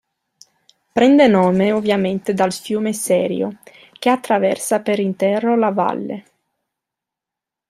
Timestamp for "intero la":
4.97-5.69